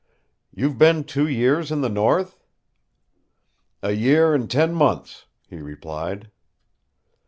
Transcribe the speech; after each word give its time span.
"You've 0.51 0.79
been 0.79 1.03
two 1.03 1.27
years 1.27 1.71
in 1.71 1.81
the 1.81 1.87
north?" 1.87 2.39
"A 3.83 3.91
year 3.91 4.33
and 4.33 4.49
ten 4.49 4.73
months," 4.73 5.27
he 5.47 5.57
replied. 5.59 6.31